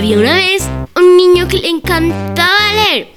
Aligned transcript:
Había 0.00 0.16
una 0.16 0.32
vez 0.32 0.66
un 0.96 1.14
niño 1.18 1.46
que 1.46 1.58
le 1.58 1.68
encantaba 1.68 2.72
leer. 2.72 3.08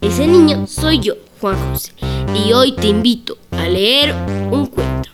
Ese 0.00 0.26
niño 0.26 0.66
soy 0.66 0.98
yo, 0.98 1.14
Juan 1.40 1.56
José, 1.70 1.92
y 2.34 2.52
hoy 2.52 2.72
te 2.72 2.88
invito 2.88 3.38
a 3.52 3.68
leer 3.68 4.12
un 4.50 4.66
cuento. 4.66 5.10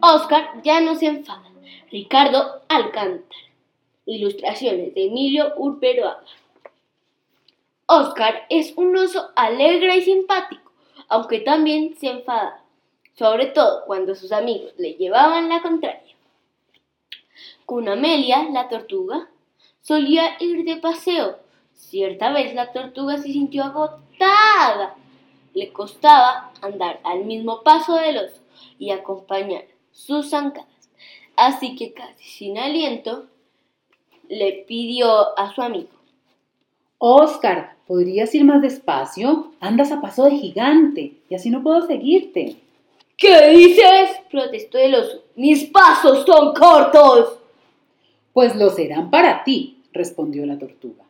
Oscar 0.00 0.62
ya 0.64 0.80
no 0.80 0.94
se 0.94 1.04
enfada. 1.04 1.42
Ricardo 1.90 2.62
Alcántara. 2.70 3.43
Ilustraciones 4.06 4.94
de 4.94 5.06
Emilio 5.06 5.54
Urberoaga. 5.56 6.24
Oscar 7.86 8.46
es 8.50 8.74
un 8.76 8.96
oso 8.96 9.30
alegre 9.36 9.96
y 9.96 10.02
simpático, 10.02 10.72
aunque 11.08 11.40
también 11.40 11.96
se 11.96 12.08
enfada, 12.08 12.62
sobre 13.14 13.46
todo 13.46 13.84
cuando 13.86 14.14
sus 14.14 14.32
amigos 14.32 14.72
le 14.78 14.94
llevaban 14.94 15.48
la 15.48 15.62
contraria. 15.62 16.14
Con 17.66 17.88
Amelia, 17.88 18.48
la 18.50 18.68
tortuga, 18.68 19.28
solía 19.80 20.36
ir 20.40 20.64
de 20.64 20.76
paseo. 20.76 21.38
Cierta 21.72 22.30
vez 22.30 22.54
la 22.54 22.72
tortuga 22.72 23.16
se 23.18 23.32
sintió 23.32 23.64
agotada. 23.64 24.96
Le 25.54 25.72
costaba 25.72 26.52
andar 26.60 27.00
al 27.04 27.24
mismo 27.24 27.62
paso 27.62 27.96
del 27.96 28.18
oso 28.18 28.40
y 28.78 28.90
acompañar 28.90 29.64
sus 29.92 30.30
zancadas. 30.30 30.90
Así 31.36 31.74
que 31.76 31.92
casi 31.92 32.24
sin 32.24 32.58
aliento 32.58 33.28
le 34.28 34.64
pidió 34.66 35.38
a 35.38 35.54
su 35.54 35.62
amigo. 35.62 35.88
Oscar, 36.98 37.76
¿podrías 37.86 38.34
ir 38.34 38.44
más 38.44 38.62
despacio? 38.62 39.52
Andas 39.60 39.92
a 39.92 40.00
paso 40.00 40.24
de 40.24 40.32
gigante 40.32 41.18
y 41.28 41.34
así 41.34 41.50
no 41.50 41.62
puedo 41.62 41.86
seguirte. 41.86 42.56
¿Qué 43.16 43.48
dices? 43.50 44.10
protestó 44.30 44.78
el 44.78 44.94
oso. 44.94 45.22
Mis 45.36 45.64
pasos 45.64 46.24
son 46.26 46.54
cortos. 46.54 47.38
Pues 48.32 48.56
lo 48.56 48.70
serán 48.70 49.10
para 49.10 49.44
ti, 49.44 49.82
respondió 49.92 50.44
la 50.46 50.58
tortuga. 50.58 51.04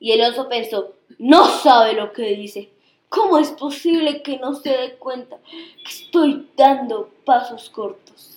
Y 0.00 0.12
el 0.12 0.22
oso 0.22 0.48
pensó, 0.48 0.94
no 1.18 1.46
sabe 1.46 1.94
lo 1.94 2.12
que 2.12 2.34
dice. 2.34 2.70
¿Cómo 3.08 3.38
es 3.38 3.50
posible 3.52 4.22
que 4.22 4.38
no 4.38 4.54
se 4.54 4.70
dé 4.70 4.96
cuenta 4.98 5.38
que 5.46 5.92
estoy 5.92 6.48
dando 6.56 7.10
pasos 7.24 7.70
cortos? 7.70 8.35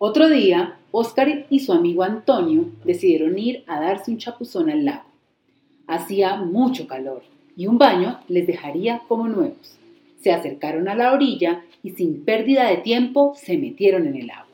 Otro 0.00 0.28
día, 0.28 0.78
Oscar 0.92 1.46
y 1.50 1.58
su 1.58 1.72
amigo 1.72 2.04
Antonio 2.04 2.66
decidieron 2.84 3.36
ir 3.36 3.64
a 3.66 3.80
darse 3.80 4.12
un 4.12 4.18
chapuzón 4.18 4.70
al 4.70 4.84
lago. 4.84 5.08
Hacía 5.88 6.36
mucho 6.36 6.86
calor 6.86 7.24
y 7.56 7.66
un 7.66 7.78
baño 7.78 8.20
les 8.28 8.46
dejaría 8.46 9.02
como 9.08 9.26
nuevos. 9.26 9.76
Se 10.20 10.30
acercaron 10.30 10.88
a 10.88 10.94
la 10.94 11.12
orilla 11.12 11.64
y 11.82 11.90
sin 11.90 12.24
pérdida 12.24 12.68
de 12.68 12.76
tiempo 12.76 13.34
se 13.34 13.58
metieron 13.58 14.06
en 14.06 14.14
el 14.14 14.30
agua. 14.30 14.46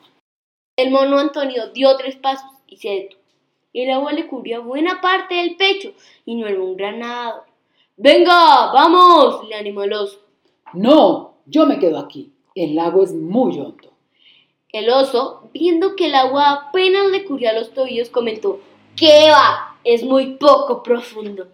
El 0.78 0.90
mono 0.90 1.18
Antonio 1.18 1.68
dio 1.74 1.94
tres 1.98 2.16
pasos 2.16 2.50
y 2.66 2.76
se 2.78 2.88
detuvo. 2.88 3.20
El 3.74 3.90
agua 3.90 4.12
le 4.12 4.26
cubría 4.26 4.60
buena 4.60 5.02
parte 5.02 5.34
del 5.34 5.56
pecho 5.56 5.92
y 6.24 6.36
no 6.36 6.46
era 6.46 6.62
un 6.62 6.74
gran 6.74 7.00
nadador. 7.00 7.42
Venga, 7.98 8.72
vamos, 8.72 9.46
le 9.46 9.56
animó 9.56 9.82
el 9.82 9.92
oso. 9.92 10.20
No, 10.72 11.34
yo 11.44 11.66
me 11.66 11.78
quedo 11.78 11.98
aquí. 11.98 12.32
El 12.54 12.76
lago 12.76 13.02
es 13.02 13.12
muy 13.12 13.58
hondo. 13.58 13.93
El 14.74 14.90
oso, 14.90 15.50
viendo 15.52 15.94
que 15.94 16.06
el 16.06 16.16
agua 16.16 16.50
apenas 16.50 17.08
le 17.12 17.24
cubría 17.24 17.52
los 17.52 17.72
tobillos, 17.72 18.10
comentó, 18.10 18.58
¿qué 18.96 19.30
va? 19.30 19.78
Es 19.84 20.02
muy 20.02 20.34
poco 20.34 20.82
profundo. 20.82 21.46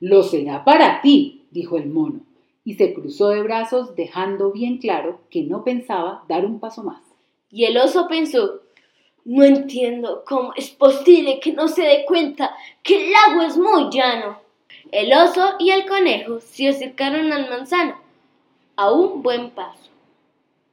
Lo 0.00 0.22
será 0.22 0.64
para 0.64 1.02
ti, 1.02 1.44
dijo 1.50 1.76
el 1.76 1.90
mono, 1.90 2.20
y 2.64 2.76
se 2.76 2.94
cruzó 2.94 3.28
de 3.28 3.42
brazos 3.42 3.94
dejando 3.94 4.52
bien 4.52 4.78
claro 4.78 5.20
que 5.28 5.42
no 5.42 5.64
pensaba 5.64 6.24
dar 6.30 6.46
un 6.46 6.60
paso 6.60 6.82
más. 6.82 7.02
Y 7.50 7.66
el 7.66 7.76
oso 7.76 8.08
pensó, 8.08 8.62
no 9.26 9.44
entiendo 9.44 10.24
cómo 10.26 10.54
es 10.56 10.70
posible 10.70 11.40
que 11.40 11.52
no 11.52 11.68
se 11.68 11.82
dé 11.82 12.06
cuenta 12.06 12.56
que 12.82 13.04
el 13.04 13.12
lago 13.12 13.42
es 13.42 13.58
muy 13.58 13.90
llano. 13.90 14.38
El 14.90 15.12
oso 15.12 15.56
y 15.58 15.68
el 15.68 15.84
conejo 15.84 16.40
se 16.40 16.68
acercaron 16.68 17.30
al 17.34 17.50
manzano 17.50 17.96
a 18.76 18.90
un 18.90 19.22
buen 19.22 19.50
paso. 19.50 19.91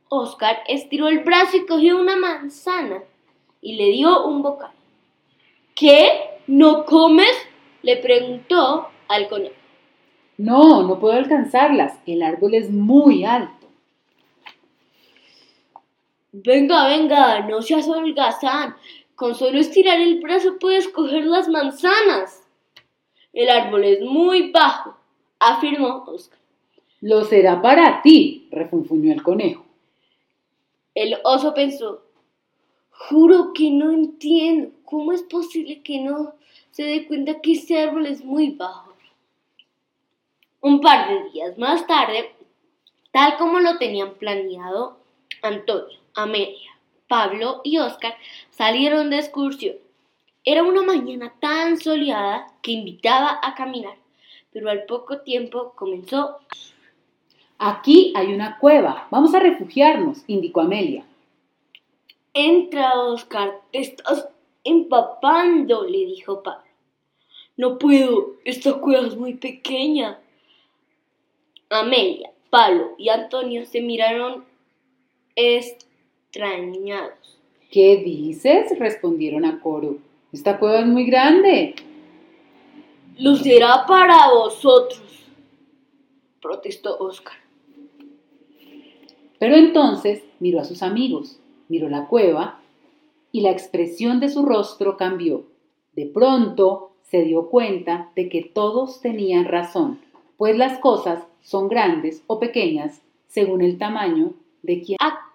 Oscar 0.09 0.63
estiró 0.67 1.07
el 1.07 1.19
brazo 1.19 1.57
y 1.57 1.65
cogió 1.65 1.99
una 1.99 2.15
manzana 2.15 3.03
y 3.61 3.75
le 3.75 3.91
dio 3.91 4.25
un 4.25 4.41
bocado. 4.41 4.73
¿Qué? 5.75 6.41
¿No 6.47 6.85
comes? 6.85 7.35
le 7.81 7.97
preguntó 7.97 8.89
al 9.07 9.29
conejo. 9.29 9.55
No, 10.37 10.83
no 10.83 10.99
puedo 10.99 11.13
alcanzarlas. 11.13 11.99
El 12.05 12.23
árbol 12.23 12.55
es 12.55 12.69
muy 12.69 13.23
alto. 13.23 13.67
Venga, 16.31 16.87
venga, 16.87 17.41
no 17.41 17.61
seas 17.61 17.87
holgazán. 17.87 18.75
Con 19.15 19.35
solo 19.35 19.59
estirar 19.59 19.99
el 19.99 20.19
brazo 20.19 20.57
puedes 20.59 20.87
coger 20.87 21.25
las 21.25 21.47
manzanas. 21.47 22.43
El 23.33 23.49
árbol 23.49 23.83
es 23.83 24.01
muy 24.01 24.51
bajo, 24.51 24.95
afirmó 25.39 26.03
Oscar. 26.07 26.39
Lo 27.01 27.23
será 27.23 27.61
para 27.61 28.01
ti, 28.01 28.47
refunfuñó 28.51 29.13
el 29.13 29.23
conejo. 29.23 29.68
El 30.99 31.17
oso 31.23 31.53
pensó, 31.53 32.03
juro 32.91 33.53
que 33.53 33.71
no 33.71 33.89
entiendo 33.89 34.71
cómo 34.83 35.13
es 35.13 35.23
posible 35.23 35.81
que 35.81 36.01
no 36.01 36.33
se 36.71 36.83
dé 36.83 37.07
cuenta 37.07 37.39
que 37.39 37.53
ese 37.53 37.81
árbol 37.81 38.05
es 38.05 38.25
muy 38.25 38.49
bajo. 38.49 38.93
Un 40.59 40.81
par 40.81 41.07
de 41.07 41.29
días 41.29 41.57
más 41.57 41.87
tarde, 41.87 42.35
tal 43.13 43.37
como 43.37 43.61
lo 43.61 43.77
tenían 43.77 44.15
planeado, 44.15 44.97
Antonio, 45.41 45.97
Amelia, 46.15 46.77
Pablo 47.07 47.61
y 47.63 47.77
Oscar 47.77 48.15
salieron 48.49 49.09
de 49.09 49.19
excursión. 49.19 49.77
Era 50.43 50.63
una 50.63 50.81
mañana 50.81 51.33
tan 51.39 51.79
soleada 51.79 52.45
que 52.61 52.71
invitaba 52.71 53.39
a 53.41 53.55
caminar, 53.55 53.95
pero 54.51 54.69
al 54.69 54.83
poco 54.83 55.21
tiempo 55.21 55.71
comenzó 55.77 56.39
Aquí 57.61 58.13
hay 58.15 58.33
una 58.33 58.57
cueva. 58.57 59.09
Vamos 59.11 59.35
a 59.35 59.39
refugiarnos, 59.39 60.23
indicó 60.27 60.61
Amelia. 60.61 61.03
Entra, 62.33 63.01
Oscar. 63.01 63.59
Te 63.73 63.79
estás 63.79 64.29
empapando, 64.63 65.83
le 65.83 66.05
dijo 66.05 66.41
Pablo. 66.41 66.63
No 67.57 67.77
puedo. 67.77 68.35
Esta 68.45 68.75
cueva 68.75 69.05
es 69.05 69.17
muy 69.17 69.33
pequeña. 69.33 70.21
Amelia, 71.69 72.31
Pablo 72.49 72.95
y 72.97 73.09
Antonio 73.09 73.65
se 73.65 73.81
miraron 73.81 74.45
extrañados. 75.35 77.41
¿Qué 77.69 77.97
dices? 77.97 78.79
respondieron 78.79 79.43
a 79.43 79.59
coro. 79.59 79.97
Esta 80.31 80.59
cueva 80.59 80.79
es 80.79 80.87
muy 80.87 81.05
grande. 81.05 81.75
Lo 83.17 83.35
será 83.35 83.85
para 83.85 84.31
vosotros, 84.31 85.25
protestó 86.41 86.97
Oscar. 86.99 87.48
Pero 89.39 89.55
entonces 89.55 90.23
miró 90.39 90.59
a 90.59 90.65
sus 90.65 90.83
amigos, 90.83 91.39
miró 91.69 91.89
la 91.89 92.07
cueva 92.07 92.59
y 93.31 93.41
la 93.41 93.51
expresión 93.51 94.19
de 94.19 94.29
su 94.29 94.45
rostro 94.45 94.97
cambió. 94.97 95.45
De 95.95 96.05
pronto 96.05 96.91
se 97.03 97.23
dio 97.23 97.49
cuenta 97.49 98.11
de 98.15 98.29
que 98.29 98.43
todos 98.43 99.01
tenían 99.01 99.45
razón, 99.45 99.99
pues 100.37 100.57
las 100.57 100.77
cosas 100.79 101.23
son 101.41 101.69
grandes 101.69 102.23
o 102.27 102.39
pequeñas 102.39 103.01
según 103.27 103.61
el 103.61 103.77
tamaño 103.77 104.33
de 104.61 104.81
quien... 104.81 104.97
Ah, 105.01 105.31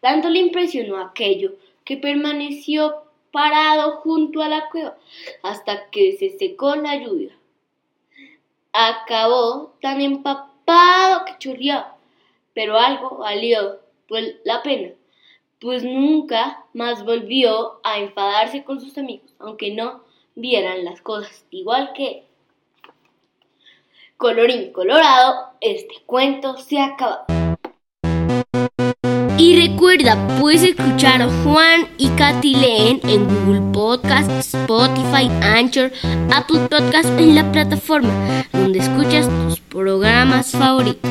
tanto 0.00 0.30
le 0.30 0.40
impresionó 0.40 0.98
aquello 0.98 1.52
que 1.84 1.96
permaneció 1.96 2.94
parado 3.30 3.96
junto 3.98 4.42
a 4.42 4.48
la 4.48 4.68
cueva 4.70 4.96
hasta 5.42 5.90
que 5.90 6.16
se 6.16 6.30
secó 6.38 6.74
la 6.76 6.96
lluvia. 6.96 7.36
Acabó 8.72 9.74
tan 9.80 10.00
empapado 10.00 11.24
que 11.24 11.38
chorreaba 11.38 11.97
pero 12.58 12.76
algo 12.76 13.18
valió 13.18 13.78
pues, 14.08 14.34
la 14.44 14.64
pena, 14.64 14.88
pues 15.60 15.84
nunca 15.84 16.64
más 16.72 17.04
volvió 17.04 17.78
a 17.84 18.00
enfadarse 18.00 18.64
con 18.64 18.80
sus 18.80 18.98
amigos, 18.98 19.32
aunque 19.38 19.70
no 19.70 20.02
vieran 20.34 20.84
las 20.84 21.00
cosas 21.00 21.46
igual 21.50 21.92
que 21.94 22.08
él. 22.08 22.22
Colorín 24.16 24.72
colorado, 24.72 25.36
este 25.60 26.02
cuento 26.04 26.56
se 26.56 26.80
acaba. 26.80 27.26
Y 29.38 29.68
recuerda, 29.68 30.16
puedes 30.40 30.64
escuchar 30.64 31.22
a 31.22 31.28
Juan 31.44 31.86
y 31.96 32.08
Katy 32.08 32.56
leen 32.56 33.00
en 33.04 33.28
Google 33.28 33.72
Podcast, 33.72 34.28
Spotify, 34.32 35.30
Anchor, 35.42 35.92
Apple 36.34 36.66
Podcast 36.68 37.08
en 37.20 37.36
la 37.36 37.52
plataforma 37.52 38.44
donde 38.52 38.80
escuchas 38.80 39.28
tus 39.46 39.60
programas 39.60 40.50
favoritos. 40.50 41.08